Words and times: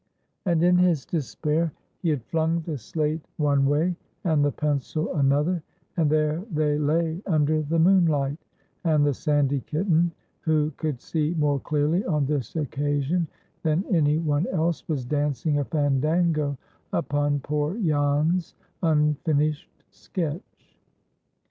And 0.47 0.63
in 0.63 0.77
his 0.79 1.05
despair 1.05 1.71
he 1.99 2.09
had 2.09 2.23
flung 2.23 2.61
the 2.61 2.75
slate 2.75 3.21
one 3.37 3.67
way 3.67 3.95
and 4.23 4.43
the 4.43 4.51
pencil 4.51 5.13
another, 5.13 5.61
and 5.95 6.09
there 6.09 6.43
they 6.49 6.79
lay 6.79 7.21
under 7.27 7.61
the 7.61 7.77
moonlight; 7.77 8.39
and 8.83 9.05
the 9.05 9.13
sandy 9.13 9.59
kitten, 9.59 10.11
who 10.39 10.71
could 10.77 10.99
see 10.99 11.35
more 11.35 11.59
clearly 11.59 12.03
on 12.05 12.25
this 12.25 12.55
occasion 12.55 13.27
than 13.61 13.85
any 13.93 14.17
one 14.17 14.47
else, 14.47 14.87
was 14.89 15.05
dancing 15.05 15.59
a 15.59 15.65
fandango 15.65 16.57
upon 16.91 17.39
poor 17.41 17.77
Jan's 17.79 18.55
unfinished 18.81 19.69
sketch. 19.91 20.79